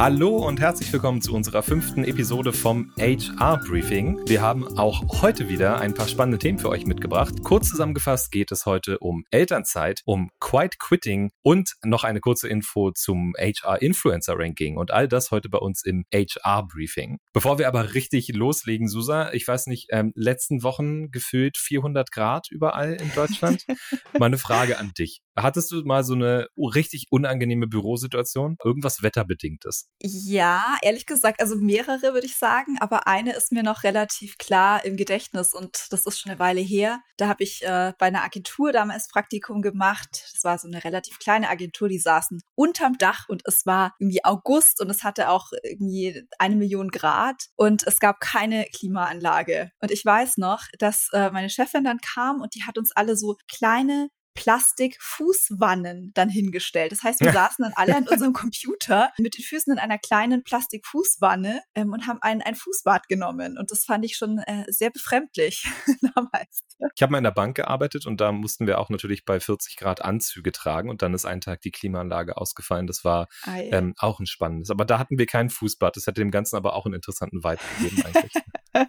[0.00, 4.18] Hallo und herzlich willkommen zu unserer fünften Episode vom HR Briefing.
[4.26, 7.34] Wir haben auch heute wieder ein paar spannende Themen für euch mitgebracht.
[7.44, 12.92] Kurz zusammengefasst geht es heute um Elternzeit, um Quiet Quitting und noch eine kurze Info
[12.92, 17.18] zum HR Influencer Ranking und all das heute bei uns im HR Briefing.
[17.34, 22.46] Bevor wir aber richtig loslegen, Susa, ich weiß nicht, ähm, letzten Wochen gefühlt 400 Grad
[22.50, 23.66] überall in Deutschland.
[24.18, 25.20] Meine Frage an dich.
[25.36, 28.56] Hattest du mal so eine richtig unangenehme Bürosituation?
[28.64, 29.89] Irgendwas wetterbedingtes?
[30.02, 34.82] Ja, ehrlich gesagt, also mehrere würde ich sagen, aber eine ist mir noch relativ klar
[34.82, 37.02] im Gedächtnis und das ist schon eine Weile her.
[37.18, 40.24] Da habe ich äh, bei einer Agentur damals Praktikum gemacht.
[40.32, 44.24] Das war so eine relativ kleine Agentur, die saßen unterm Dach und es war irgendwie
[44.24, 49.70] August und es hatte auch irgendwie eine Million Grad und es gab keine Klimaanlage.
[49.82, 53.16] Und ich weiß noch, dass äh, meine Chefin dann kam und die hat uns alle
[53.18, 54.08] so kleine
[54.40, 56.92] Plastikfußwannen dann hingestellt.
[56.92, 60.42] Das heißt, wir saßen dann alle an unserem Computer mit den Füßen in einer kleinen
[60.42, 63.58] Plastikfußwanne ähm, und haben ein, ein Fußbad genommen.
[63.58, 65.68] Und das fand ich schon äh, sehr befremdlich
[66.14, 66.62] damals.
[66.94, 69.76] Ich habe mal in der Bank gearbeitet und da mussten wir auch natürlich bei 40
[69.76, 72.86] Grad Anzüge tragen und dann ist einen Tag die Klimaanlage ausgefallen.
[72.86, 74.70] Das war ah, ähm, auch ein spannendes.
[74.70, 75.96] Aber da hatten wir kein Fußbad.
[75.96, 78.32] Das hätte dem Ganzen aber auch einen interessanten Vibe gegeben eigentlich.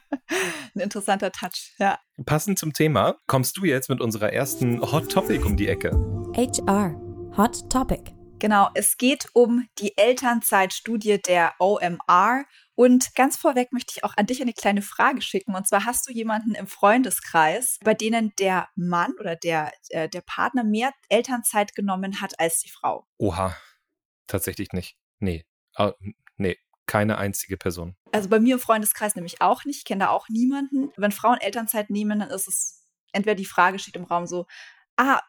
[0.75, 2.00] ein interessanter Touch, ja.
[2.25, 5.91] Passend zum Thema kommst du jetzt mit unserer ersten Hot Topic um die Ecke.
[6.36, 6.95] HR
[7.38, 8.11] Hot Topic.
[8.41, 12.44] Genau, es geht um die Elternzeitstudie der OMR.
[12.73, 15.53] Und ganz vorweg möchte ich auch an dich eine kleine Frage schicken.
[15.53, 20.22] Und zwar hast du jemanden im Freundeskreis, bei denen der Mann oder der, äh, der
[20.22, 23.05] Partner mehr Elternzeit genommen hat als die Frau?
[23.17, 23.55] Oha,
[24.25, 24.97] tatsächlich nicht.
[25.19, 25.45] Nee.
[25.77, 25.92] Uh,
[26.38, 27.96] nee, keine einzige Person.
[28.12, 29.78] Also bei mir im Freundeskreis nämlich auch nicht.
[29.78, 30.92] Ich kenne da auch niemanden.
[30.98, 34.46] Wenn Frauen Elternzeit nehmen, dann ist es entweder die Frage steht im Raum so,
[34.98, 35.22] ah,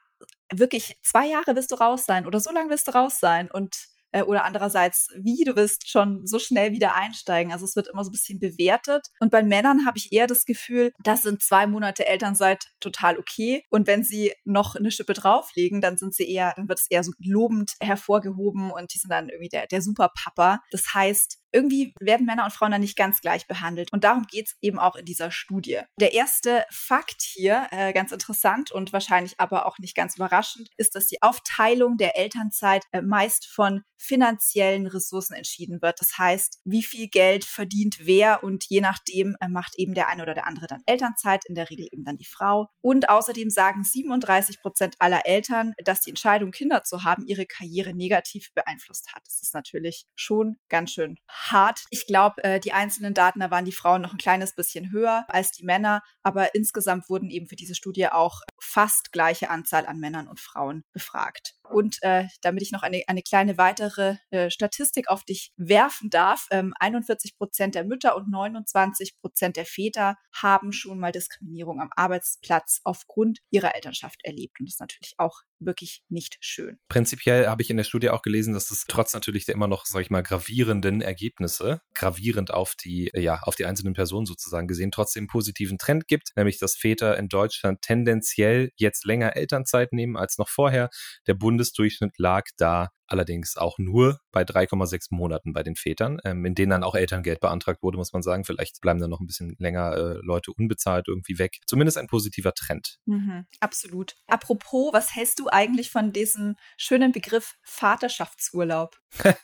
[0.52, 3.92] wirklich zwei Jahre wirst du raus sein oder so lange wirst du raus sein und
[4.12, 7.52] äh, oder andererseits, wie du wirst schon so schnell wieder einsteigen.
[7.52, 9.08] Also es wird immer so ein bisschen bewertet.
[9.20, 13.64] Und bei Männern habe ich eher das Gefühl, das sind zwei Monate Elternzeit total okay.
[13.70, 17.02] Und wenn sie noch eine Schippe drauflegen, dann sind sie eher, dann wird es eher
[17.02, 20.60] so lobend hervorgehoben und die sind dann irgendwie der, der Superpapa.
[20.70, 23.92] Das heißt, irgendwie werden Männer und Frauen dann nicht ganz gleich behandelt.
[23.92, 25.80] Und darum geht es eben auch in dieser Studie.
[26.00, 30.94] Der erste Fakt hier, äh, ganz interessant und wahrscheinlich aber auch nicht ganz überraschend, ist,
[30.94, 36.00] dass die Aufteilung der Elternzeit äh, meist von finanziellen Ressourcen entschieden wird.
[36.00, 40.22] Das heißt, wie viel Geld verdient wer und je nachdem äh, macht eben der eine
[40.22, 42.68] oder der andere dann Elternzeit, in der Regel eben dann die Frau.
[42.80, 47.94] Und außerdem sagen 37 Prozent aller Eltern, dass die Entscheidung, Kinder zu haben, ihre Karriere
[47.94, 49.22] negativ beeinflusst hat.
[49.26, 51.16] Das ist natürlich schon ganz schön
[51.50, 51.84] hart.
[51.90, 55.24] Ich glaube, äh, die einzelnen Daten, da waren die Frauen noch ein kleines bisschen höher
[55.28, 59.98] als die Männer, aber insgesamt wurden eben für diese Studie auch fast gleiche Anzahl an
[59.98, 61.54] Männern und Frauen befragt.
[61.72, 66.46] Und äh, damit ich noch eine, eine kleine weitere äh, Statistik auf dich werfen darf,
[66.50, 71.90] ähm, 41 Prozent der Mütter und 29 Prozent der Väter haben schon mal Diskriminierung am
[71.96, 74.60] Arbeitsplatz aufgrund ihrer Elternschaft erlebt.
[74.60, 76.78] Und das ist natürlich auch wirklich nicht schön.
[76.88, 79.86] Prinzipiell habe ich in der Studie auch gelesen, dass es trotz natürlich der immer noch,
[79.86, 84.90] sag ich mal, gravierenden Ergebnisse, gravierend auf die, ja, auf die einzelnen Personen sozusagen gesehen,
[84.90, 90.16] trotzdem einen positiven Trend gibt, nämlich dass Väter in Deutschland tendenziell jetzt länger Elternzeit nehmen
[90.16, 90.90] als noch vorher.
[91.26, 96.54] Der Bundesdurchschnitt lag da allerdings auch nur bei 3,6 Monaten bei den Vätern, ähm, in
[96.54, 98.44] denen dann auch Elterngeld beantragt wurde, muss man sagen.
[98.44, 101.58] Vielleicht bleiben dann noch ein bisschen länger äh, Leute unbezahlt irgendwie weg.
[101.66, 102.98] Zumindest ein positiver Trend.
[103.06, 104.14] Mhm, absolut.
[104.26, 108.96] Apropos, was hältst du eigentlich von diesem schönen Begriff Vaterschaftsurlaub?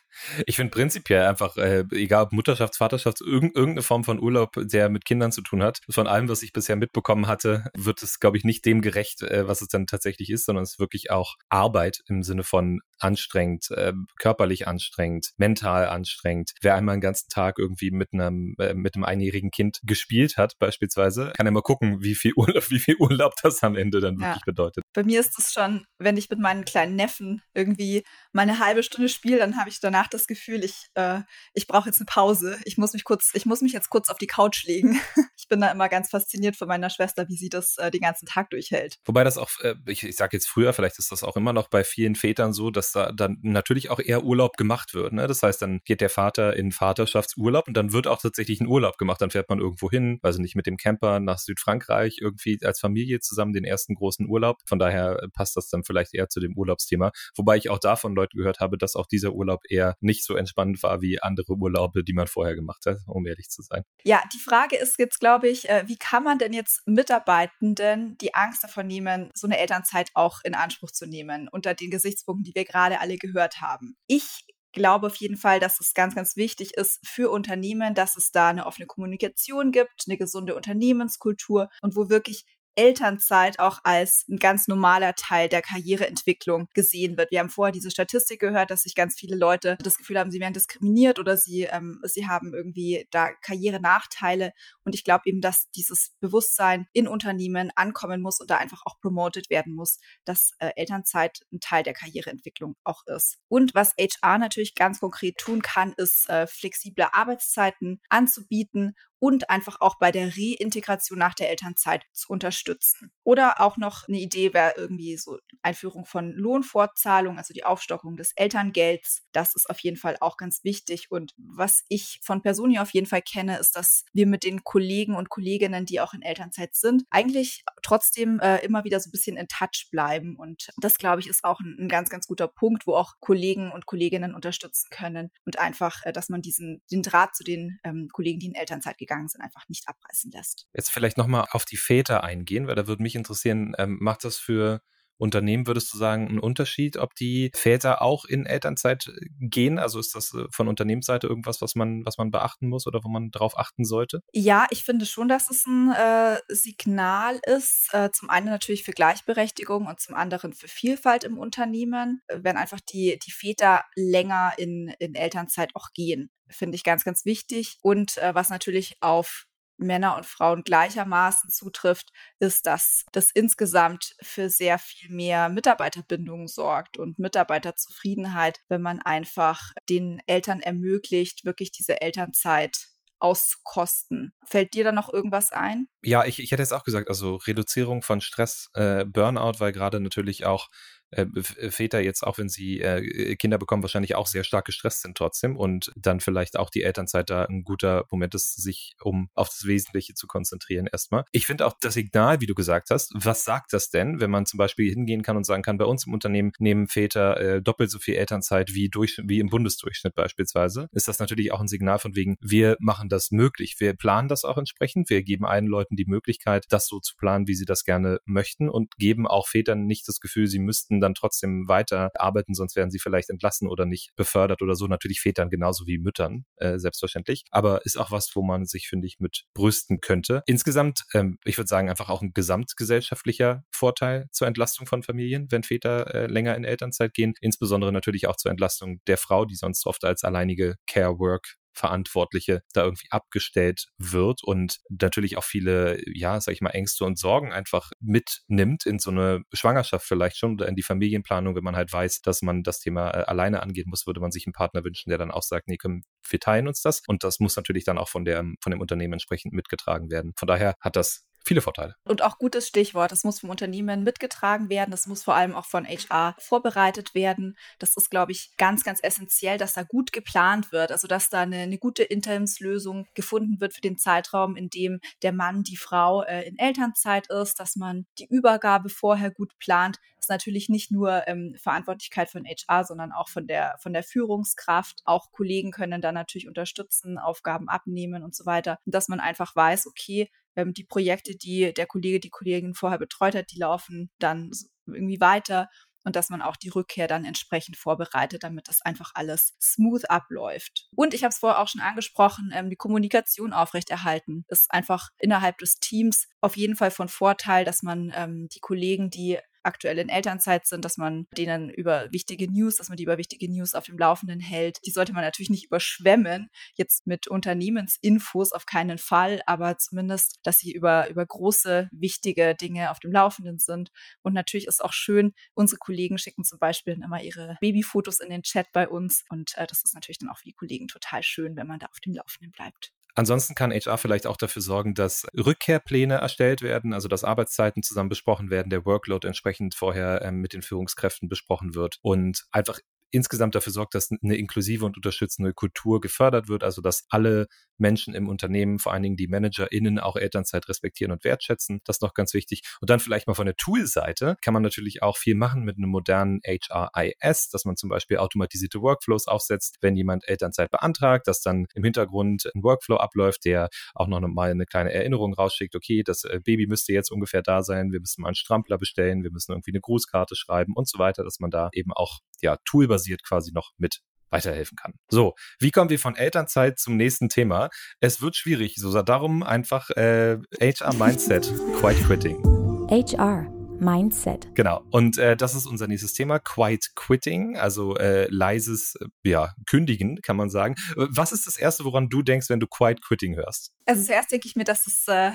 [0.47, 4.89] ich finde prinzipiell einfach, äh, egal ob Mutterschafts-, Vaterschafts-, irg irgendeine Form von Urlaub, der
[4.89, 8.37] mit Kindern zu tun hat, von allem, was ich bisher mitbekommen hatte, wird es, glaube
[8.37, 11.37] ich, nicht dem gerecht, äh, was es dann tatsächlich ist, sondern es ist wirklich auch
[11.49, 16.53] Arbeit im Sinne von anstrengend, äh, körperlich anstrengend, mental anstrengend.
[16.61, 20.59] Wer einmal einen ganzen Tag irgendwie mit einem, äh, mit einem einjährigen Kind gespielt hat,
[20.59, 24.19] beispielsweise, kann ja mal gucken, wie viel Urlaub, wie viel Urlaub das am Ende dann
[24.19, 24.43] wirklich ja.
[24.45, 24.85] bedeutet.
[24.95, 28.83] Bei mir ist es schon, wenn ich mit meinen kleinen Neffen irgendwie mal eine halbe
[28.83, 31.21] Stunde spiele, dann habe ich danach das Gefühl, ich, äh,
[31.55, 32.59] ich brauche jetzt eine Pause.
[32.65, 35.01] Ich muss mich kurz, ich muss mich jetzt kurz auf die Couch legen.
[35.37, 38.27] ich bin da immer ganz fasziniert von meiner Schwester, wie sie das äh, den ganzen
[38.27, 38.99] Tag durchhält.
[39.05, 41.69] Wobei das auch, äh, ich, ich sage jetzt früher, vielleicht ist das auch immer noch
[41.69, 45.13] bei vielen Vätern so, dass da dann natürlich auch eher Urlaub gemacht wird.
[45.13, 45.27] Ne?
[45.27, 48.99] Das heißt, dann geht der Vater in Vaterschaftsurlaub und dann wird auch tatsächlich ein Urlaub
[48.99, 49.21] gemacht.
[49.21, 53.21] Dann fährt man irgendwo hin, also nicht mit dem Camper nach Südfrankreich, irgendwie als Familie
[53.21, 54.59] zusammen den ersten großen Urlaub.
[54.67, 57.13] Von daher passt das dann vielleicht eher zu dem Urlaubsthema.
[57.37, 60.83] Wobei ich auch davon Leute gehört habe, dass auch dieser Urlaub eher nicht so entspannt
[60.83, 63.83] war wie andere Urlaube, die man vorher gemacht hat, um ehrlich zu sein.
[64.05, 68.35] Ja, die Frage ist jetzt, glaube ich, äh, wie kann man denn jetzt Mitarbeitenden die
[68.35, 72.55] Angst davon nehmen, so eine Elternzeit auch in Anspruch zu nehmen, unter den Gesichtspunkten, die
[72.55, 73.28] wir gerade alle gehört
[73.61, 73.97] haben?
[74.07, 78.31] Ich glaube auf jeden Fall, dass es ganz, ganz wichtig ist für Unternehmen, dass es
[78.31, 82.45] da eine offene Kommunikation gibt, eine gesunde Unternehmenskultur und wo wirklich
[82.79, 87.33] Elternzeit auch als ein ganz normaler Teil der Karriereentwicklung gesehen wird.
[87.33, 90.39] Wir haben vorher diese Statistik gehört, dass sich ganz viele Leute das Gefühl haben, sie
[90.39, 94.53] werden diskriminiert oder sie, ähm, sie haben irgendwie da Karrierenachteile.
[94.85, 99.01] Und ich glaube eben, dass dieses Bewusstsein in Unternehmen ankommen muss und da einfach auch
[99.01, 103.39] promoted werden muss, dass äh, Elternzeit ein Teil der Karriereentwicklung auch ist.
[103.49, 109.81] Und was HR natürlich ganz konkret tun kann, ist äh, flexible Arbeitszeiten anzubieten und einfach
[109.81, 113.13] auch bei der Reintegration nach der Elternzeit zu unterstützen.
[113.25, 118.33] Oder auch noch eine Idee wäre irgendwie so Einführung von Lohnfortzahlung, also die Aufstockung des
[118.37, 119.25] Elterngelds.
[119.33, 121.11] Das ist auf jeden Fall auch ganz wichtig.
[121.11, 125.17] Und was ich von Personen auf jeden Fall kenne, ist, dass wir mit den Kollegen
[125.17, 129.37] und Kolleginnen, die auch in Elternzeit sind, eigentlich trotzdem äh, immer wieder so ein bisschen
[129.37, 130.37] in Touch bleiben.
[130.37, 133.73] Und das, glaube ich, ist auch ein, ein, ganz, ganz guter Punkt, wo auch Kollegen
[133.73, 138.09] und Kolleginnen unterstützen können und einfach, äh, dass man diesen den Draht zu den ähm,
[138.13, 140.69] Kollegen, die in Elternzeit gehen, gegangen sind, einfach nicht abreißen lässt.
[140.73, 144.39] Jetzt vielleicht nochmal auf die Väter eingehen, weil da würde mich interessieren, ähm, macht das
[144.39, 144.83] für
[145.19, 149.79] Unternehmen, würdest du sagen, einen Unterschied, ob die Väter auch in Elternzeit äh, gehen?
[149.79, 153.09] Also ist das äh, von Unternehmensseite irgendwas, was man, was man beachten muss oder wo
[153.09, 154.21] man darauf achten sollte?
[154.33, 157.89] Ja, ich finde schon, dass es ein äh, Signal ist.
[157.93, 162.81] Äh, zum einen natürlich für Gleichberechtigung und zum anderen für Vielfalt im Unternehmen, wenn einfach
[162.81, 167.79] die, die Väter länger in, in Elternzeit auch gehen finde ich ganz, ganz wichtig.
[167.83, 169.47] Und äh, was natürlich auf
[169.79, 176.99] Männer und Frauen gleichermaßen zutrifft, ist, dass das insgesamt für sehr viel mehr Mitarbeiterbindung sorgt
[176.99, 182.89] und Mitarbeiterzufriedenheit, wenn man einfach den Eltern ermöglicht, wirklich diese Elternzeit
[183.21, 184.33] auszukosten.
[184.45, 185.89] Fällt dir da noch irgendwas ein?
[186.03, 190.01] Ja, ich, ich hätte jetzt auch gesagt, also Reduzierung von Stress, äh, Burnout, weil gerade
[190.01, 190.69] natürlich auch
[191.11, 195.03] äh, äh, Väter jetzt, auch wenn sie äh, Kinder bekommen, wahrscheinlich auch sehr stark gestresst
[195.03, 199.31] sind trotzdem und dann vielleicht auch die Elternzeit da ein guter Moment ist, sich um
[199.35, 201.25] auf das Wesentliche zu konzentrieren erstmal.
[201.33, 204.45] Ich finde auch das Signal, wie du gesagt hast, was sagt das denn, wenn man
[204.47, 207.91] zum Beispiel hingehen kann und sagen kann, bei uns im Unternehmen nehmen Väter äh, doppelt
[207.91, 211.99] so viel Elternzeit wie, durch, wie im Bundesdurchschnitt beispielsweise, ist das natürlich auch ein Signal
[211.99, 215.97] von wegen, wir machen das möglich, wir planen das auch entsprechend, wir geben allen Leuten
[215.97, 219.87] die Möglichkeit, das so zu planen, wie sie das gerne möchten und geben auch Vätern
[219.87, 223.87] nicht das Gefühl, sie müssten dann trotzdem weiter arbeiten, sonst werden sie vielleicht entlassen oder
[223.87, 224.87] nicht befördert oder so.
[224.87, 227.45] Natürlich Vätern genauso wie Müttern, äh, selbstverständlich.
[227.51, 230.43] Aber ist auch was, wo man sich, finde ich, mit brüsten könnte.
[230.47, 235.63] Insgesamt, ähm, ich würde sagen, einfach auch ein gesamtgesellschaftlicher Vorteil zur Entlastung von Familien, wenn
[235.63, 237.35] Väter äh, länger in Elternzeit gehen.
[237.41, 242.85] Insbesondere natürlich auch zur Entlastung der Frau, die sonst oft als alleinige Care-Work Verantwortliche da
[242.85, 247.91] irgendwie abgestellt wird und natürlich auch viele, ja, sag ich mal, Ängste und Sorgen einfach
[248.01, 252.21] mitnimmt in so eine Schwangerschaft vielleicht schon oder in die Familienplanung, wenn man halt weiß,
[252.23, 255.19] dass man das Thema äh, alleine angehen muss, würde man sich einen Partner wünschen, der
[255.19, 258.09] dann auch sagt, nee, komm, wir teilen uns das und das muss natürlich dann auch
[258.09, 260.33] von der, von dem Unternehmen entsprechend mitgetragen werden.
[260.37, 261.95] Von daher hat das viele Vorteile.
[262.05, 265.67] Und auch gutes Stichwort, das muss vom Unternehmen mitgetragen werden, das muss vor allem auch
[265.67, 267.57] von HR vorbereitet werden.
[267.79, 271.41] Das ist, glaube ich, ganz, ganz essentiell, dass da gut geplant wird, also dass da
[271.41, 276.23] eine, eine gute Interimslösung gefunden wird für den Zeitraum, in dem der Mann, die Frau
[276.23, 279.99] äh, in Elternzeit ist, dass man die Übergabe vorher gut plant.
[280.17, 284.03] Das ist natürlich nicht nur ähm, Verantwortlichkeit von HR, sondern auch von der, von der
[284.03, 285.01] Führungskraft.
[285.05, 288.79] Auch Kollegen können da natürlich unterstützen, Aufgaben abnehmen und so weiter.
[288.85, 290.29] Und dass man einfach weiß, okay,
[290.59, 294.51] ähm, die Projekte, die der Kollege, die Kollegin vorher betreut hat, die laufen dann
[294.87, 295.69] irgendwie weiter
[296.05, 300.89] und dass man auch die Rückkehr dann entsprechend vorbereitet, damit das einfach alles smooth abläuft.
[300.97, 305.59] Und ich habe es vorher auch schon angesprochen, ähm, die Kommunikation aufrechterhalten ist einfach innerhalb
[305.59, 310.09] des Teams auf jeden Fall von Vorteil, dass man ähm, die Kollegen, die aktuell in
[310.09, 313.85] Elternzeit sind, dass man denen über wichtige News, dass man die über wichtige News auf
[313.85, 314.79] dem Laufenden hält.
[314.87, 320.59] Die sollte man natürlich nicht überschwemmen, jetzt mit Unternehmensinfos auf keinen Fall, aber zumindest, dass
[320.59, 323.91] sie über, über große, wichtige Dinge auf dem Laufenden sind.
[324.23, 328.43] Und natürlich ist auch schön, unsere Kollegen schicken zum Beispiel immer ihre Babyfotos in den
[328.43, 329.25] Chat bei uns.
[329.29, 331.87] Und äh, das ist natürlich dann auch für die Kollegen total schön, wenn man da
[331.87, 332.93] auf dem Laufenden bleibt.
[333.19, 338.09] Ansonsten kann HR vielleicht auch dafür sorgen, dass Rückkehrpläne erstellt werden, also dass Arbeitszeiten zusammen
[338.09, 342.79] besprochen werden, der Workload entsprechend vorher ähm, mit den Führungskräften besprochen wird und einfach
[343.11, 347.47] insgesamt dafür sorgt, dass eine inklusive und unterstützende Kultur gefördert wird, also dass alle
[347.79, 351.81] Menschen im Unternehmen, vor allen Dingen die ManagerInnen, auch Elternzeit respektieren und wertschätzen.
[351.85, 352.63] Das ist noch ganz wichtig.
[352.81, 355.89] Und dann vielleicht mal von der Tool-Seite kann man natürlich auch viel machen mit einem
[355.89, 361.67] modernen HRIS, dass man zum Beispiel automatisierte Workflows aufsetzt, wenn jemand Elternzeit beantragt, dass dann
[361.75, 366.25] im Hintergrund ein Workflow abläuft, der auch noch mal eine kleine Erinnerung rausschickt, okay, das
[366.25, 369.53] äh, Baby müsste jetzt ungefähr da sein, wir müssen mal einen Strampler bestellen, wir müssen
[369.53, 373.53] irgendwie eine Grußkarte schreiben und so weiter, dass man da eben auch ja toolbasiert quasi
[373.53, 374.01] noch mit
[374.31, 374.95] weiterhelfen kann.
[375.09, 377.71] So, wie kommen wir von Elternzeit zum nächsten Thema?
[378.01, 382.43] Es wird schwierig, so darum einfach äh, HR Mindset, Quiet Quitting.
[382.91, 383.51] HR
[383.81, 384.55] Mindset.
[384.55, 384.83] Genau.
[384.91, 390.21] Und äh, das ist unser nächstes Thema, Quiet Quitting, also äh, leises äh, ja, Kündigen,
[390.21, 390.75] kann man sagen.
[390.97, 393.73] Was ist das Erste, woran du denkst, wenn du Quiet Quitting hörst?
[393.87, 395.33] Also zuerst denke ich mir, dass es äh,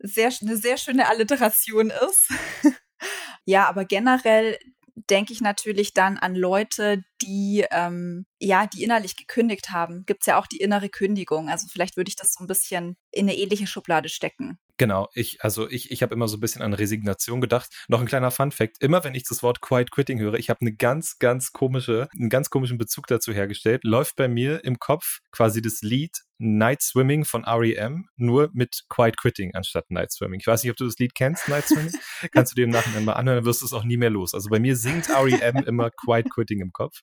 [0.00, 2.30] sehr, eine sehr schöne Alliteration ist.
[3.44, 4.58] ja, aber generell
[5.10, 10.04] denke ich natürlich dann an Leute, die ähm, ja, die innerlich gekündigt haben.
[10.06, 11.48] Gibt es ja auch die innere Kündigung.
[11.48, 14.58] Also vielleicht würde ich das so ein bisschen in eine ähnliche Schublade stecken.
[14.76, 17.68] Genau, ich, also ich, ich habe immer so ein bisschen an Resignation gedacht.
[17.88, 18.76] Noch ein kleiner Fun Fact.
[18.80, 22.30] Immer wenn ich das Wort Quiet Quitting höre, ich habe eine ganz, ganz komische, einen
[22.30, 23.82] ganz komischen Bezug dazu hergestellt.
[23.82, 29.16] Läuft bei mir im Kopf quasi das Lied Night Swimming von REM, nur mit Quiet
[29.16, 30.40] Quitting anstatt Night Swimming.
[30.40, 31.92] Ich weiß nicht, ob du das Lied kennst, Night Swimming.
[32.32, 34.34] Kannst du dir im Nachhinein mal anhören, dann wirst du es auch nie mehr los.
[34.34, 37.00] Also bei mir singt REM immer Quiet Quitting im Kopf.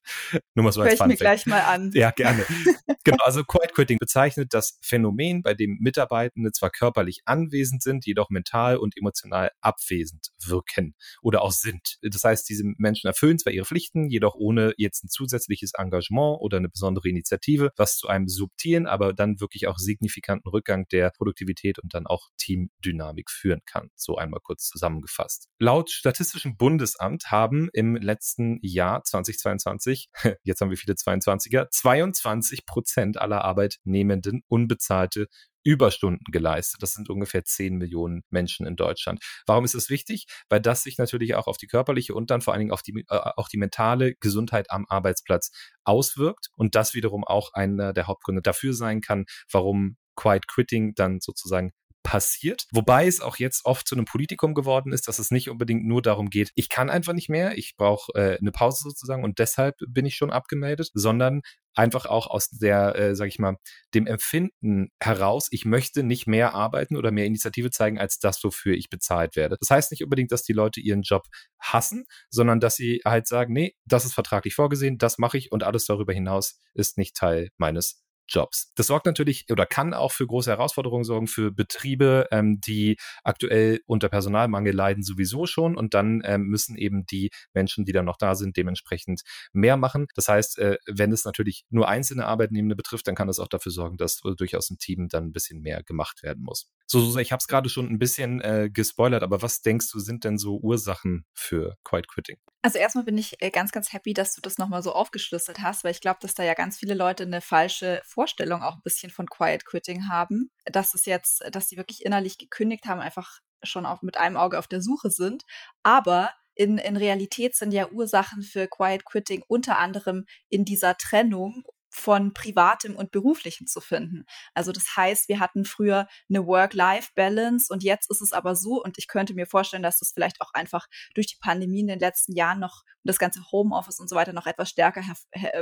[0.53, 1.91] Nur mal so als Hör ich Fun mir gleich mal an.
[1.93, 2.45] Ja, gerne.
[3.03, 8.29] genau, also Quiet Quitting bezeichnet das Phänomen, bei dem Mitarbeitende zwar körperlich anwesend sind, jedoch
[8.29, 11.97] mental und emotional abwesend wirken oder auch sind.
[12.01, 16.57] Das heißt, diese Menschen erfüllen zwar ihre Pflichten, jedoch ohne jetzt ein zusätzliches Engagement oder
[16.57, 21.11] eine besondere Initiative, was zu einem subtilen, aber dann dann wirklich auch signifikanten Rückgang der
[21.11, 23.89] Produktivität und dann auch Teamdynamik führen kann.
[23.95, 25.49] So einmal kurz zusammengefasst.
[25.59, 30.09] Laut Statistischem Bundesamt haben im letzten Jahr 2022,
[30.43, 35.27] jetzt haben wir viele 22er, 22 Prozent aller Arbeitnehmenden unbezahlte
[35.65, 36.81] Überstunden geleistet.
[36.81, 39.21] Das sind ungefähr 10 Millionen Menschen in Deutschland.
[39.45, 40.27] Warum ist das wichtig?
[40.47, 43.03] Weil das sich natürlich auch auf die körperliche und dann vor allen Dingen auf die,
[43.09, 45.51] äh, auch die mentale Gesundheit am Arbeitsplatz
[45.83, 51.19] auswirkt und das wiederum auch einer der Hauptgründe dafür sein kann, warum Quiet Quitting dann
[51.19, 51.73] sozusagen
[52.05, 52.67] passiert.
[52.71, 56.03] Wobei es auch jetzt oft zu einem Politikum geworden ist, dass es nicht unbedingt nur
[56.03, 59.75] darum geht, ich kann einfach nicht mehr, ich brauche äh, eine Pause sozusagen und deshalb
[59.89, 61.41] bin ich schon abgemeldet, sondern
[61.75, 63.57] einfach auch aus der, äh, sag ich mal,
[63.93, 68.73] dem Empfinden heraus, ich möchte nicht mehr arbeiten oder mehr Initiative zeigen als das, wofür
[68.73, 69.57] ich bezahlt werde.
[69.59, 71.23] Das heißt nicht unbedingt, dass die Leute ihren Job
[71.59, 75.63] hassen, sondern dass sie halt sagen, nee, das ist vertraglich vorgesehen, das mache ich und
[75.63, 78.71] alles darüber hinaus ist nicht Teil meines Jobs.
[78.75, 83.81] Das sorgt natürlich oder kann auch für große Herausforderungen sorgen für Betriebe, ähm, die aktuell
[83.85, 88.17] unter Personalmangel leiden sowieso schon und dann ähm, müssen eben die Menschen, die dann noch
[88.17, 89.21] da sind, dementsprechend
[89.53, 90.07] mehr machen.
[90.15, 93.71] Das heißt, äh, wenn es natürlich nur einzelne Arbeitnehmende betrifft, dann kann das auch dafür
[93.71, 96.69] sorgen, dass durchaus im Team dann ein bisschen mehr gemacht werden muss.
[96.87, 99.99] So, Susa, ich habe es gerade schon ein bisschen äh, gespoilert, aber was denkst du,
[99.99, 102.37] sind denn so Ursachen für Quiet Quitting?
[102.65, 105.83] Also erstmal bin ich äh, ganz, ganz happy, dass du das nochmal so aufgeschlüsselt hast,
[105.83, 109.11] weil ich glaube, dass da ja ganz viele Leute eine falsche Vorstellung auch ein bisschen
[109.11, 113.85] von Quiet Quitting haben, dass es jetzt, dass sie wirklich innerlich gekündigt haben, einfach schon
[113.85, 115.43] auch mit einem Auge auf der Suche sind.
[115.83, 121.65] Aber in, in Realität sind ja Ursachen für Quiet Quitting unter anderem in dieser Trennung
[121.95, 124.25] von privatem und beruflichem zu finden.
[124.53, 128.97] Also das heißt, wir hatten früher eine Work-Life-Balance und jetzt ist es aber so und
[128.97, 132.33] ich könnte mir vorstellen, dass das vielleicht auch einfach durch die Pandemie in den letzten
[132.33, 135.03] Jahren noch das ganze Homeoffice und so weiter noch etwas stärker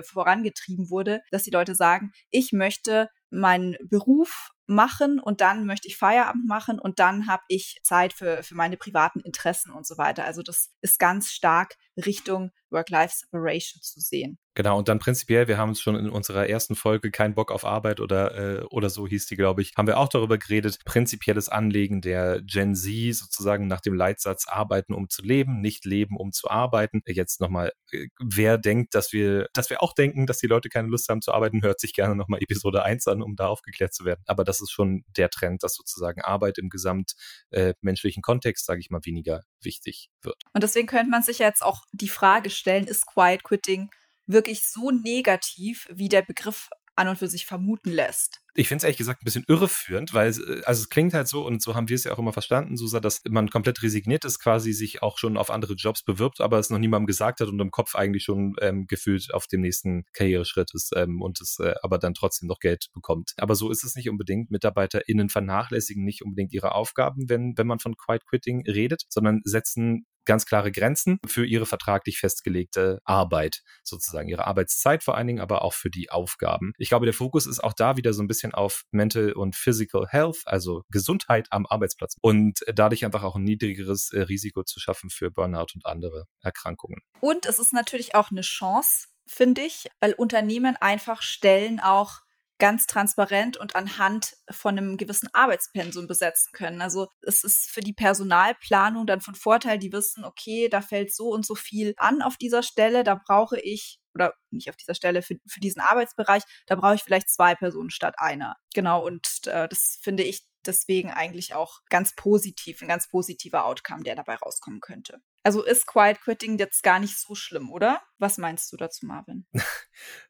[0.04, 5.98] vorangetrieben wurde, dass die Leute sagen, ich möchte meinen Beruf machen und dann möchte ich
[5.98, 10.25] Feierabend machen und dann habe ich Zeit für, für meine privaten Interessen und so weiter.
[10.25, 14.38] Also das ist ganz stark Richtung Work-Life-Separation zu sehen.
[14.56, 17.65] Genau, und dann prinzipiell, wir haben es schon in unserer ersten Folge Kein Bock auf
[17.65, 21.50] Arbeit oder, äh, oder so hieß die, glaube ich, haben wir auch darüber geredet, prinzipielles
[21.50, 26.32] Anlegen der Gen Z sozusagen nach dem Leitsatz arbeiten, um zu leben, nicht leben, um
[26.32, 27.01] zu arbeiten.
[27.08, 30.88] Jetzt nochmal, äh, wer denkt, dass wir, dass wir auch denken, dass die Leute keine
[30.88, 34.06] Lust haben zu arbeiten, hört sich gerne nochmal Episode 1 an, um da aufgeklärt zu
[34.06, 34.22] werden.
[34.27, 38.89] Aber das ist schon der Trend, dass sozusagen Arbeit im gesamtmenschlichen äh, Kontext, sage ich
[38.89, 40.41] mal, weniger wichtig wird.
[40.53, 43.89] Und deswegen könnte man sich jetzt auch die Frage stellen, ist Quiet Quitting
[44.25, 48.40] wirklich so negativ, wie der Begriff an und für sich vermuten lässt.
[48.56, 51.46] Ich finde es ehrlich gesagt ein bisschen irreführend, weil äh, also es klingt halt so
[51.46, 54.40] und so haben wir es ja auch immer verstanden, Susa, dass man komplett resigniert ist,
[54.40, 57.60] quasi sich auch schon auf andere Jobs bewirbt, aber es noch niemandem gesagt hat und
[57.60, 61.74] im Kopf eigentlich schon ähm, gefühlt auf dem nächsten Karriereschritt ist ähm, und es äh,
[61.82, 63.34] aber dann trotzdem noch Geld bekommt.
[63.38, 64.52] Aber so ist es nicht unbedingt.
[64.52, 70.06] MitarbeiterInnen vernachlässigen nicht unbedingt ihre Aufgaben, wenn, wenn man von Quiet Quitting redet, sondern setzen
[70.25, 75.63] ganz klare Grenzen für ihre vertraglich festgelegte Arbeit, sozusagen ihre Arbeitszeit vor allen Dingen, aber
[75.63, 76.74] auch für die Aufgaben.
[76.77, 80.08] Ich glaube, der Fokus ist auch da wieder so ein bisschen auf Mental und Physical
[80.08, 85.10] Health, also Gesundheit am Arbeitsplatz und dadurch einfach auch ein niedrigeres äh, Risiko zu schaffen
[85.10, 87.01] für Burnout und andere Erkrankungen.
[87.20, 92.22] Und es ist natürlich auch eine Chance, finde ich, weil Unternehmen einfach Stellen auch
[92.63, 96.82] ganz transparent und anhand von einem gewissen Arbeitspensum besetzen können.
[96.82, 101.27] Also es ist für die Personalplanung dann von Vorteil, die wissen, okay, da fällt so
[101.27, 105.24] und so viel an auf dieser Stelle, da brauche ich oder nicht auf dieser Stelle,
[105.24, 108.55] für, für diesen Arbeitsbereich, da brauche ich vielleicht zwei Personen statt einer.
[108.74, 114.03] Genau, und äh, das finde ich deswegen eigentlich auch ganz positiv, ein ganz positiver Outcome,
[114.03, 115.20] der dabei rauskommen könnte.
[115.44, 118.02] Also ist Quiet Quitting jetzt gar nicht so schlimm, oder?
[118.18, 119.46] Was meinst du dazu, Marvin?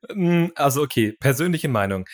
[0.09, 2.05] Hm, also okay, persönliche Meinung.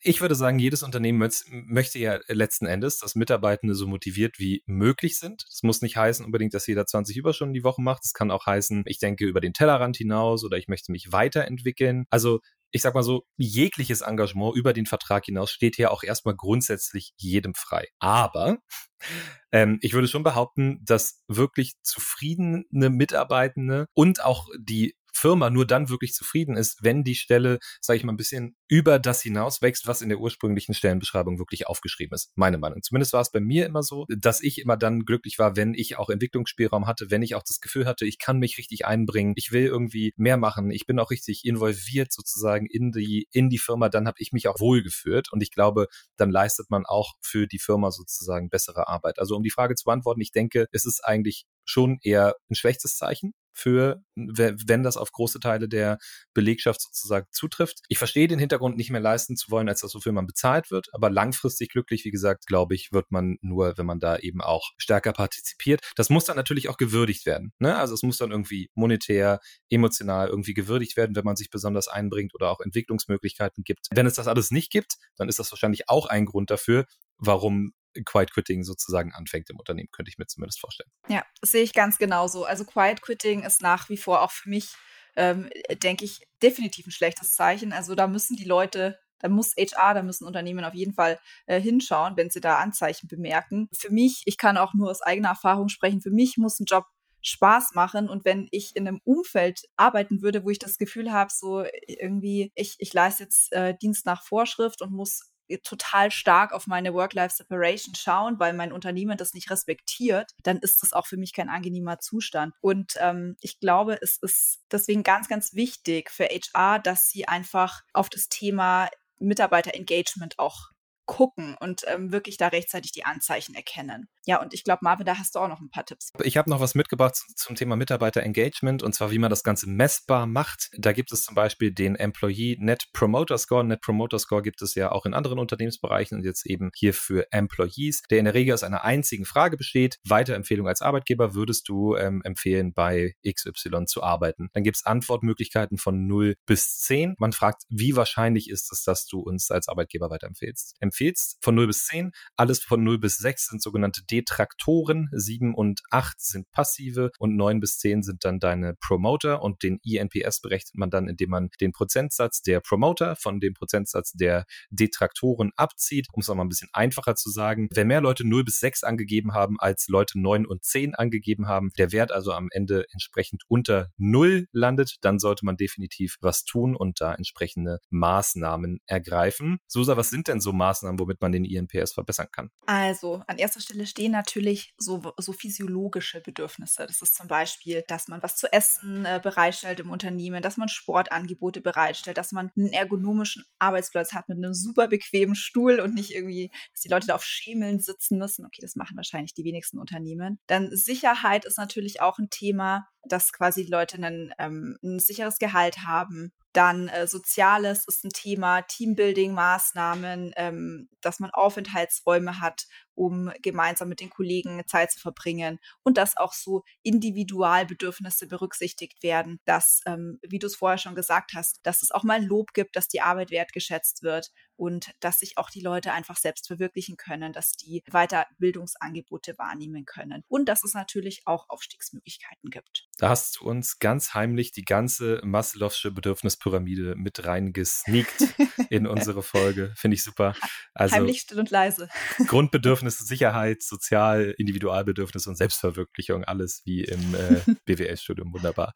[0.00, 5.18] Ich würde sagen, jedes Unternehmen möchte ja letzten Endes, dass Mitarbeitende so motiviert wie möglich
[5.18, 5.44] sind.
[5.48, 8.04] Das muss nicht heißen unbedingt, dass jeder 20 Überstunden die Woche macht.
[8.04, 12.06] Es kann auch heißen, ich denke über den Tellerrand hinaus oder ich möchte mich weiterentwickeln.
[12.08, 12.40] Also
[12.72, 17.12] ich sag mal so, jegliches Engagement über den Vertrag hinaus steht hier auch erstmal grundsätzlich
[17.16, 17.88] jedem frei.
[17.98, 18.58] Aber
[19.52, 25.88] ähm, ich würde schon behaupten, dass wirklich zufriedene Mitarbeitende und auch die Firma nur dann
[25.88, 29.86] wirklich zufrieden ist, wenn die Stelle, sage ich mal, ein bisschen über das hinaus wächst,
[29.86, 32.30] was in der ursprünglichen Stellenbeschreibung wirklich aufgeschrieben ist.
[32.36, 32.82] Meine Meinung.
[32.82, 35.98] Zumindest war es bei mir immer so, dass ich immer dann glücklich war, wenn ich
[35.98, 39.52] auch Entwicklungsspielraum hatte, wenn ich auch das Gefühl hatte, ich kann mich richtig einbringen, ich
[39.52, 43.88] will irgendwie mehr machen, ich bin auch richtig involviert sozusagen in die in die Firma,
[43.88, 45.86] dann habe ich mich auch wohlgeführt und ich glaube,
[46.16, 49.18] dann leistet man auch für die Firma sozusagen bessere Arbeit.
[49.18, 52.96] Also um die Frage zu beantworten, ich denke, es ist eigentlich schon eher ein schlechtes
[52.96, 55.98] Zeichen für, wenn das auf große Teile der
[56.34, 57.80] Belegschaft sozusagen zutrifft.
[57.88, 60.88] Ich verstehe den Hintergrund nicht mehr leisten zu wollen, als das wofür man bezahlt wird,
[60.92, 64.70] aber langfristig glücklich, wie gesagt, glaube ich, wird man nur, wenn man da eben auch
[64.78, 65.80] stärker partizipiert.
[65.96, 67.52] Das muss dann natürlich auch gewürdigt werden.
[67.58, 67.76] Ne?
[67.76, 72.34] Also es muss dann irgendwie monetär, emotional irgendwie gewürdigt werden, wenn man sich besonders einbringt
[72.34, 73.88] oder auch Entwicklungsmöglichkeiten gibt.
[73.92, 76.86] Wenn es das alles nicht gibt, dann ist das wahrscheinlich auch ein Grund dafür,
[77.18, 77.72] warum
[78.04, 80.90] Quiet Quitting sozusagen anfängt im Unternehmen, könnte ich mir zumindest vorstellen.
[81.08, 82.44] Ja, das sehe ich ganz genauso.
[82.44, 84.74] Also Quiet Quitting ist nach wie vor auch für mich,
[85.16, 85.50] ähm,
[85.82, 87.72] denke ich, definitiv ein schlechtes Zeichen.
[87.72, 91.60] Also da müssen die Leute da muss HR, da müssen Unternehmen auf jeden Fall äh,
[91.60, 93.68] hinschauen, wenn sie da Anzeichen bemerken.
[93.72, 96.86] Für mich, ich kann auch nur aus eigener Erfahrung sprechen, für mich muss ein Job
[97.22, 98.08] Spaß machen.
[98.08, 102.52] Und wenn ich in einem Umfeld arbeiten würde, wo ich das Gefühl habe, so irgendwie,
[102.54, 107.94] ich, ich leiste jetzt äh, Dienst nach Vorschrift und muss total stark auf meine Work-Life-Separation
[107.94, 111.98] schauen, weil mein Unternehmen das nicht respektiert, dann ist das auch für mich kein angenehmer
[111.98, 112.54] Zustand.
[112.60, 117.82] Und ähm, ich glaube, es ist deswegen ganz, ganz wichtig für HR, dass sie einfach
[117.92, 120.69] auf das Thema Mitarbeiter-Engagement auch
[121.10, 124.08] gucken und ähm, wirklich da rechtzeitig die Anzeichen erkennen.
[124.26, 126.12] Ja, und ich glaube, Marvin, da hast du auch noch ein paar Tipps.
[126.22, 130.26] Ich habe noch was mitgebracht zum Thema Mitarbeiter-Engagement und zwar, wie man das Ganze messbar
[130.26, 130.70] macht.
[130.78, 133.64] Da gibt es zum Beispiel den Employee Net Promoter Score.
[133.64, 137.26] Net Promoter Score gibt es ja auch in anderen Unternehmensbereichen und jetzt eben hier für
[137.32, 139.98] Employees, der in der Regel aus einer einzigen Frage besteht.
[140.06, 144.48] Weiterempfehlung als Arbeitgeber würdest du ähm, empfehlen, bei XY zu arbeiten.
[144.52, 147.16] Dann gibt es Antwortmöglichkeiten von 0 bis 10.
[147.18, 150.76] Man fragt, wie wahrscheinlich ist es, dass du uns als Arbeitgeber weiterempfehlst.
[151.00, 152.12] Empfehlst von 0 bis 10.
[152.36, 157.60] Alles von 0 bis 6 sind sogenannte Detraktoren, sieben und acht sind passive und neun
[157.60, 161.72] bis zehn sind dann deine Promoter und den INPS berechnet man dann, indem man den
[161.72, 166.08] Prozentsatz der Promoter von dem Prozentsatz der Detraktoren abzieht.
[166.12, 169.32] Um es nochmal ein bisschen einfacher zu sagen, wenn mehr Leute 0 bis 6 angegeben
[169.32, 173.90] haben, als Leute 9 und 10 angegeben haben, der Wert also am Ende entsprechend unter
[173.96, 179.60] 0 landet, dann sollte man definitiv was tun und da entsprechende Maßnahmen ergreifen.
[179.66, 182.50] Susa, was sind denn so Maßnahmen, womit man den INPS verbessern kann?
[182.66, 186.86] Also, an erster Stelle entstehen natürlich so, so physiologische Bedürfnisse.
[186.86, 190.68] Das ist zum Beispiel, dass man was zu essen äh, bereitstellt im Unternehmen, dass man
[190.68, 196.14] Sportangebote bereitstellt, dass man einen ergonomischen Arbeitsplatz hat mit einem super bequemen Stuhl und nicht
[196.14, 198.46] irgendwie, dass die Leute da auf Schemeln sitzen müssen.
[198.46, 200.38] Okay, das machen wahrscheinlich die wenigsten Unternehmen.
[200.46, 205.38] Dann Sicherheit ist natürlich auch ein Thema, dass quasi die Leute einen, ähm, ein sicheres
[205.38, 213.30] Gehalt haben, dann äh, Soziales ist ein Thema, Teambuilding-Maßnahmen, ähm, dass man Aufenthaltsräume hat, um
[213.42, 219.80] gemeinsam mit den Kollegen Zeit zu verbringen und dass auch so Individualbedürfnisse berücksichtigt werden, dass,
[219.86, 222.88] ähm, wie du es vorher schon gesagt hast, dass es auch mal Lob gibt, dass
[222.88, 227.52] die Arbeit wertgeschätzt wird und dass sich auch die Leute einfach selbst verwirklichen können, dass
[227.52, 232.86] die Weiterbildungsangebote wahrnehmen können und dass es natürlich auch Aufstiegsmöglichkeiten gibt.
[232.98, 238.22] Da hast du uns ganz heimlich die ganze Maslow'sche Bedürfnispyramide mit reingesneakt
[238.68, 239.72] in unsere Folge.
[239.76, 240.34] Finde ich super.
[240.74, 241.88] Also, heimlich still und leise.
[242.26, 248.32] Grundbedürfnisse, Sicherheit, Sozial, Individualbedürfnisse und Selbstverwirklichung, alles wie im äh, BWL-Studium.
[248.32, 248.72] Wunderbar.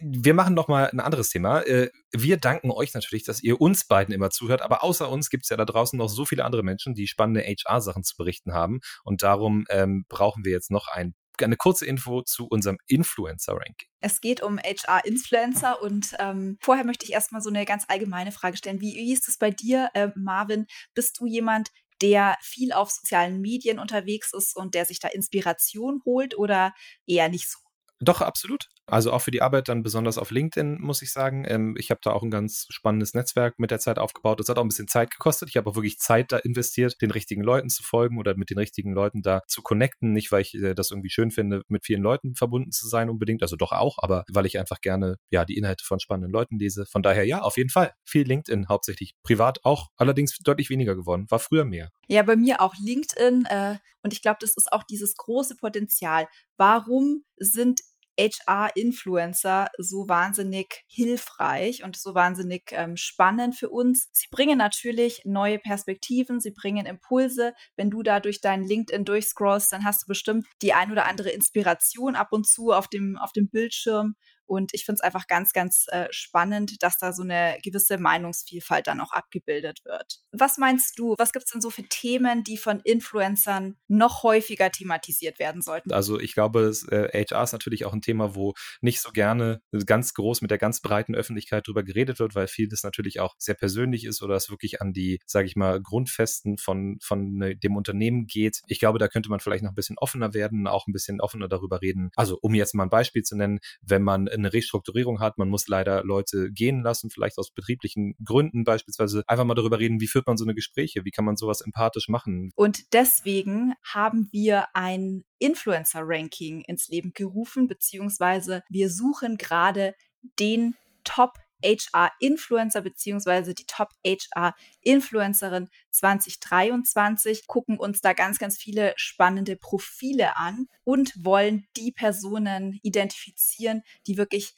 [0.00, 1.60] Wir machen noch mal ein anderes Thema.
[1.60, 5.44] Äh, wir danken euch natürlich, dass ihr uns beiden immer zuhört, aber außer uns gibt
[5.44, 8.80] es ja da draußen noch so viele andere Menschen, die spannende HR-Sachen zu berichten haben.
[9.04, 13.88] Und darum ähm, brauchen wir jetzt noch ein eine kurze Info zu unserem Influencer-Ranking.
[14.00, 18.56] Es geht um HR-Influencer und ähm, vorher möchte ich erstmal so eine ganz allgemeine Frage
[18.56, 18.80] stellen.
[18.80, 20.66] Wie, wie ist es bei dir, äh, Marvin?
[20.94, 21.70] Bist du jemand,
[22.02, 26.72] der viel auf sozialen Medien unterwegs ist und der sich da Inspiration holt oder
[27.06, 27.58] eher nicht so?
[28.00, 28.68] Doch, absolut.
[28.88, 31.44] Also auch für die Arbeit dann besonders auf LinkedIn, muss ich sagen.
[31.46, 34.40] Ähm, ich habe da auch ein ganz spannendes Netzwerk mit der Zeit aufgebaut.
[34.40, 35.50] Das hat auch ein bisschen Zeit gekostet.
[35.50, 38.58] Ich habe auch wirklich Zeit da investiert, den richtigen Leuten zu folgen oder mit den
[38.58, 40.12] richtigen Leuten da zu connecten.
[40.12, 43.42] Nicht, weil ich äh, das irgendwie schön finde, mit vielen Leuten verbunden zu sein unbedingt,
[43.42, 46.86] also doch auch, aber weil ich einfach gerne ja die Inhalte von spannenden Leuten lese.
[46.86, 47.92] Von daher ja, auf jeden Fall.
[48.04, 49.14] Viel LinkedIn hauptsächlich.
[49.22, 51.26] Privat auch, allerdings deutlich weniger geworden.
[51.28, 51.90] War früher mehr.
[52.06, 53.44] Ja, bei mir auch LinkedIn.
[53.46, 56.26] Äh, und ich glaube, das ist auch dieses große Potenzial.
[56.56, 57.80] Warum sind
[58.18, 64.08] HR-Influencer so wahnsinnig hilfreich und so wahnsinnig ähm, spannend für uns.
[64.12, 67.54] Sie bringen natürlich neue Perspektiven, sie bringen Impulse.
[67.76, 71.30] Wenn du da durch deinen LinkedIn durchscrollst, dann hast du bestimmt die ein oder andere
[71.30, 74.16] Inspiration ab und zu auf dem, auf dem Bildschirm
[74.48, 78.86] und ich finde es einfach ganz, ganz äh, spannend, dass da so eine gewisse Meinungsvielfalt
[78.86, 80.20] dann auch abgebildet wird.
[80.32, 84.70] Was meinst du, was gibt es denn so für Themen, die von Influencern noch häufiger
[84.70, 85.92] thematisiert werden sollten?
[85.92, 89.60] Also ich glaube, das, äh, HR ist natürlich auch ein Thema, wo nicht so gerne
[89.86, 93.54] ganz groß mit der ganz breiten Öffentlichkeit drüber geredet wird, weil vieles natürlich auch sehr
[93.54, 97.76] persönlich ist oder es wirklich an die, sage ich mal, Grundfesten von, von ne, dem
[97.76, 98.60] Unternehmen geht.
[98.66, 101.48] Ich glaube, da könnte man vielleicht noch ein bisschen offener werden, auch ein bisschen offener
[101.48, 102.10] darüber reden.
[102.16, 105.38] Also um jetzt mal ein Beispiel zu nennen, wenn man eine Restrukturierung hat.
[105.38, 109.22] Man muss leider Leute gehen lassen, vielleicht aus betrieblichen Gründen beispielsweise.
[109.26, 112.08] Einfach mal darüber reden, wie führt man so eine Gespräche, wie kann man sowas empathisch
[112.08, 112.50] machen.
[112.54, 119.94] Und deswegen haben wir ein Influencer-Ranking ins Leben gerufen, beziehungsweise wir suchen gerade
[120.38, 120.74] den
[121.04, 130.36] Top HR-Influencer beziehungsweise die Top HR-Influencerin 2023, gucken uns da ganz, ganz viele spannende Profile
[130.36, 134.54] an und wollen die Personen identifizieren, die wirklich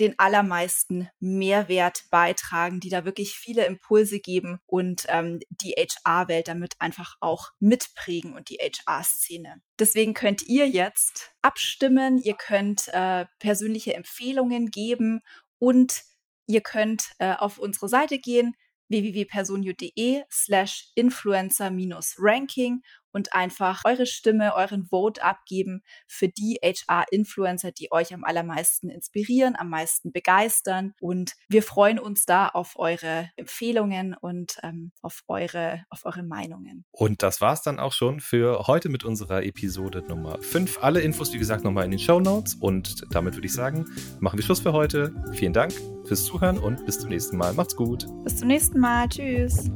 [0.00, 6.74] den allermeisten Mehrwert beitragen, die da wirklich viele Impulse geben und ähm, die HR-Welt damit
[6.78, 9.60] einfach auch mitprägen und die HR-Szene.
[9.78, 15.20] Deswegen könnt ihr jetzt abstimmen, ihr könnt äh, persönliche Empfehlungen geben
[15.58, 16.02] und
[16.48, 18.56] Ihr könnt äh, auf unsere Seite gehen,
[18.88, 22.82] www.personio.de slash influencer-ranking
[23.12, 29.56] und einfach eure Stimme, euren Vote abgeben für die HR-Influencer, die euch am allermeisten inspirieren,
[29.56, 30.94] am meisten begeistern.
[31.00, 36.84] Und wir freuen uns da auf eure Empfehlungen und ähm, auf, eure, auf eure Meinungen.
[36.90, 40.78] Und das war's dann auch schon für heute mit unserer Episode Nummer 5.
[40.82, 42.54] Alle Infos, wie gesagt, nochmal in den Show Notes.
[42.54, 43.86] Und damit würde ich sagen,
[44.20, 45.12] machen wir Schluss für heute.
[45.32, 45.72] Vielen Dank
[46.04, 47.52] fürs Zuhören und bis zum nächsten Mal.
[47.52, 48.06] Macht's gut.
[48.24, 49.08] Bis zum nächsten Mal.
[49.08, 49.70] Tschüss.